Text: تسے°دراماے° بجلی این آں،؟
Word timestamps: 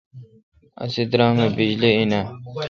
تسے°دراماے° 0.87 1.55
بجلی 1.57 1.89
این 1.95 2.11
آں،؟ 2.17 2.25